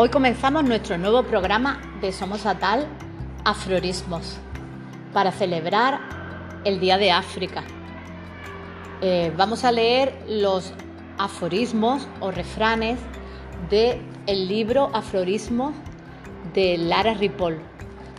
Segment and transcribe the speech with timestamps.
[0.00, 2.86] Hoy comenzamos nuestro nuevo programa de Somos Atal
[3.44, 4.36] Afrorismos
[5.12, 5.98] para celebrar
[6.64, 7.64] el Día de África.
[9.00, 10.72] Eh, vamos a leer los
[11.18, 13.00] aforismos o refranes
[13.70, 15.74] del el libro Afrorismos
[16.54, 17.58] de Lara Ripoll.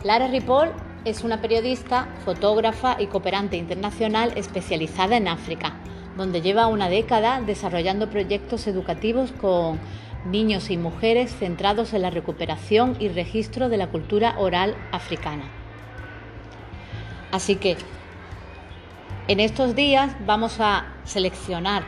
[0.03, 0.73] Lara Ripoll
[1.05, 5.77] es una periodista, fotógrafa y cooperante internacional especializada en África,
[6.17, 9.79] donde lleva una década desarrollando proyectos educativos con
[10.25, 15.43] niños y mujeres centrados en la recuperación y registro de la cultura oral africana.
[17.31, 17.77] Así que
[19.27, 21.83] en estos días vamos a seleccionar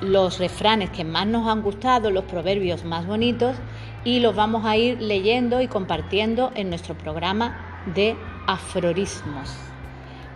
[0.00, 3.56] los refranes que más nos han gustado, los proverbios más bonitos
[4.04, 8.16] y los vamos a ir leyendo y compartiendo en nuestro programa de
[8.46, 9.56] afrorismos,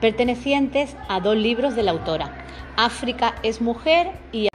[0.01, 2.43] pertenecientes a dos libros de la autora,
[2.77, 4.49] África es mujer y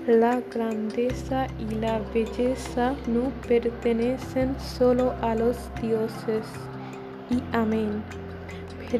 [0.08, 6.46] La grandeza y la belleza no pertenecen solo a los dioses.
[7.32, 8.04] Y amén.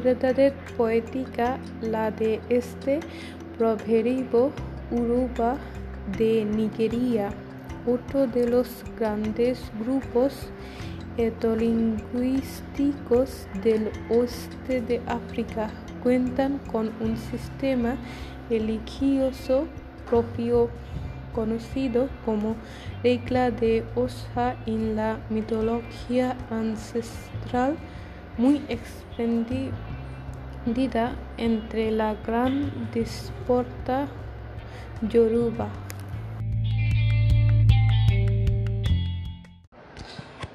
[0.02, 2.98] Verdad poética la de este
[3.56, 4.50] proverbio
[4.90, 5.56] uruba
[6.18, 7.30] de Nigeria,
[7.86, 10.48] otro de los grandes grupos
[11.18, 15.70] etolingüísticos del oeste de África,
[16.02, 17.94] cuentan con un sistema
[18.50, 19.68] religioso
[20.10, 20.68] propio
[21.36, 22.56] conocido como
[23.04, 27.76] regla de Osa en la mitología ancestral,
[28.38, 29.72] muy extendida
[31.36, 34.08] entre la gran disporta
[35.02, 35.68] yoruba.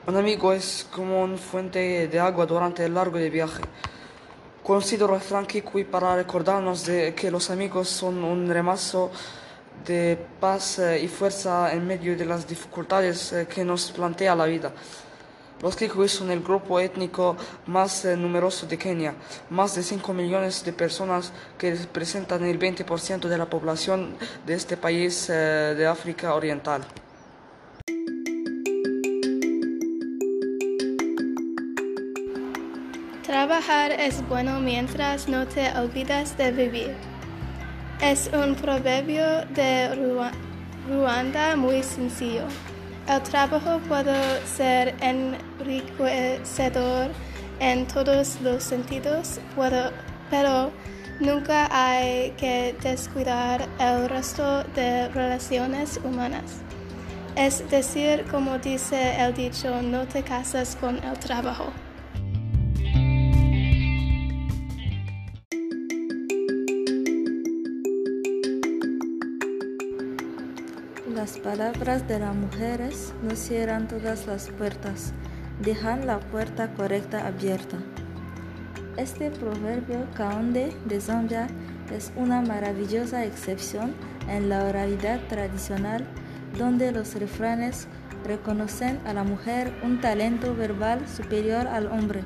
[0.07, 3.61] Un amigo es como una fuente de agua durante el largo de viaje.
[4.63, 9.11] Considero Frankie para recordarnos de que los amigos son un remazo
[9.85, 14.45] de paz eh, y fuerza en medio de las dificultades eh, que nos plantea la
[14.45, 14.71] vida.
[15.61, 17.37] Los Kikuyu son el grupo étnico
[17.67, 19.13] más eh, numeroso de Kenia,
[19.49, 24.15] más de 5 millones de personas que representan el 20% de la población
[24.45, 26.81] de este país de África Oriental.
[33.23, 37.11] Trabajar es bueno mientras no te olvidas de vivir.
[38.01, 39.89] Es un proverbio de
[40.89, 42.45] Ruanda muy sencillo.
[43.07, 47.11] El trabajo puede ser enriquecedor
[47.59, 49.39] en todos los sentidos,
[50.31, 50.71] pero
[51.19, 56.61] nunca hay que descuidar el resto de relaciones humanas.
[57.35, 61.71] Es decir, como dice el dicho, no te casas con el trabajo.
[71.15, 75.11] Las palabras de las mujeres no cierran todas las puertas,
[75.61, 77.77] dejan la puerta correcta abierta.
[78.95, 81.47] Este proverbio caonde de Zambia
[81.93, 83.93] es una maravillosa excepción
[84.29, 86.07] en la oralidad tradicional
[86.57, 87.87] donde los refranes
[88.23, 92.21] reconocen a la mujer un talento verbal superior al hombre,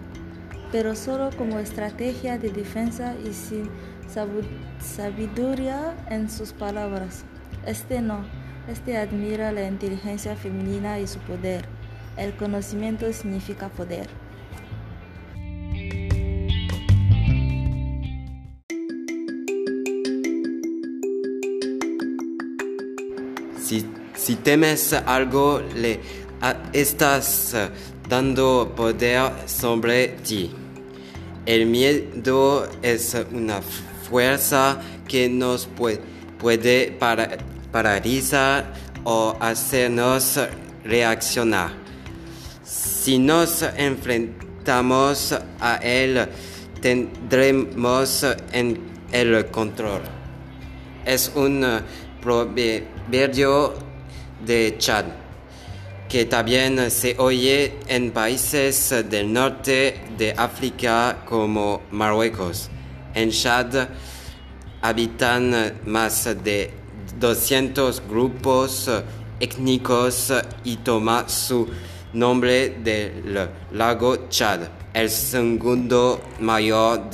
[0.71, 3.67] pero solo como estrategia de defensa y sin
[4.79, 7.25] sabiduría en sus palabras.
[7.65, 11.65] Este no, este admira la inteligencia femenina y su poder.
[12.17, 14.07] El conocimiento significa poder.
[24.15, 25.99] Si, temes algo, le
[26.73, 27.55] estás
[28.07, 30.51] dando poder sobre ti.
[31.45, 36.91] El miedo es una fuerza que nos puede
[37.75, 38.71] paralizar
[39.03, 40.39] o hacernos
[40.85, 41.71] reaccionar.
[42.63, 46.25] Si nos enfrentamos a él,
[46.79, 48.79] tendremos en
[49.11, 50.03] el control.
[51.03, 51.65] Es un
[52.21, 53.73] proverbio
[54.45, 55.05] de Chad
[56.07, 62.69] que también se oye en países del norte de África como Marruecos.
[63.13, 63.89] En Chad
[64.81, 66.84] habitan más de
[67.19, 68.89] 200 grupos
[69.39, 70.33] étnicos
[70.63, 71.67] y toma su
[72.13, 74.61] nombre del lago Chad,
[74.93, 77.11] el segundo mayor.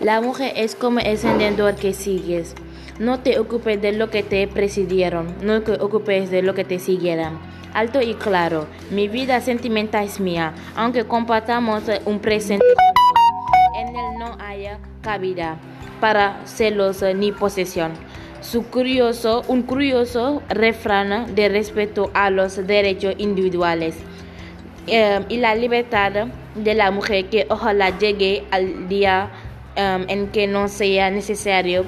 [0.00, 2.54] La mujer es como el encendedor que sigues.
[2.98, 6.78] No te ocupes de lo que te presidieron, no te ocupes de lo que te
[6.78, 7.38] siguieran.
[7.72, 12.66] Alto y claro, mi vida sentimental es mía, aunque compartamos un presente.
[15.02, 15.56] Cabida
[16.00, 17.92] para celos ni posesión.
[18.40, 23.96] Su curioso, un curioso refrán de respeto a los derechos individuales
[24.88, 29.30] eh, y la libertad de la mujer que ojalá llegue al día
[29.76, 31.84] um, en que no sea necesario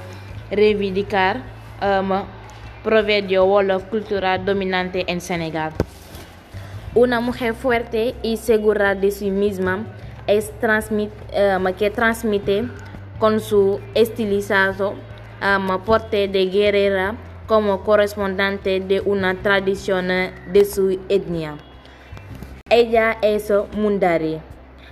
[0.50, 1.42] reivindicar
[1.82, 2.22] um,
[2.84, 3.46] proverbio
[3.90, 5.72] cultural dominante en Senegal.
[6.94, 9.84] Una mujer fuerte y segura de sí misma
[10.28, 10.52] es
[11.76, 12.64] que transmite
[13.18, 14.94] con su estilizado
[15.42, 17.16] um, porte de guerrera
[17.46, 21.56] como correspondente de una tradición de su etnia.
[22.70, 24.40] Ella es mundari.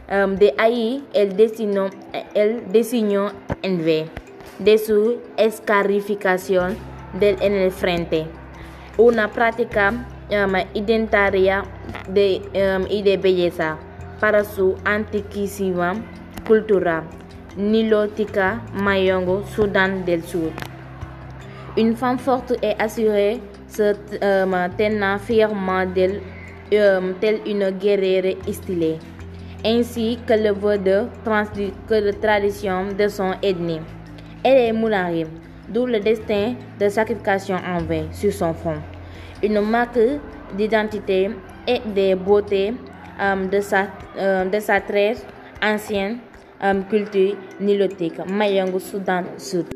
[0.09, 1.89] De ahí el destino,
[2.35, 3.33] el diseño
[3.63, 4.11] en V
[4.59, 6.77] de su escarificación
[7.19, 8.27] del, en el frente.
[8.99, 11.65] Una práctica um, identitaria
[12.11, 12.43] de,
[12.91, 13.79] y de belleza
[14.21, 15.95] para su antiquísima
[16.47, 17.05] cultura
[17.56, 20.52] nilótica Mayongo, Sudán del Sur.
[21.76, 26.20] Une femme forte et assurée se um, tenant fièrement d'elle
[26.72, 28.99] um, telle une guerrière stylée
[29.64, 31.06] ainsi que le vœu de,
[31.88, 33.81] que tradition de son ethnie.
[34.44, 35.28] Elle est Moularim,
[35.69, 38.81] d'où le destin de sacrification en vain sur son front.
[39.43, 39.99] Une marque
[40.56, 41.31] d'identité
[41.66, 42.75] et de beauté
[43.20, 43.87] um, de, sa,
[44.19, 45.14] um, de sa très
[45.62, 46.19] ancienne
[46.88, 49.67] culture nilotique, Mayang Soudan Sud.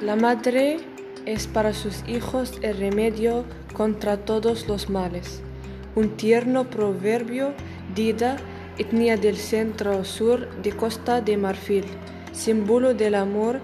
[0.00, 0.78] La madre
[1.24, 5.40] es para sus hijos el remedio contra todos los males.
[5.94, 7.54] Un tierno proverbio
[7.94, 8.38] Dida,
[8.78, 11.84] etnia del centro-sur de Costa de Marfil,
[12.32, 13.60] símbolo del amor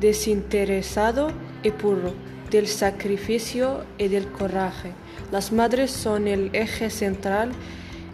[0.00, 1.28] desinteresado
[1.62, 2.14] y puro,
[2.54, 4.92] del sacrificio y del coraje.
[5.32, 7.50] Las madres son el eje central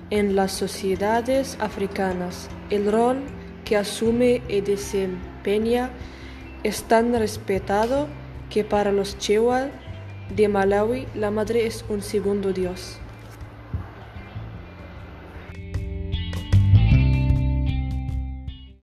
[0.09, 2.49] en las sociedades africanas.
[2.71, 3.19] El rol
[3.67, 5.91] que asume y desempeña
[6.63, 8.09] es tan respetado
[8.49, 9.69] que para los Chewa
[10.35, 12.97] de Malawi la madre es un segundo dios.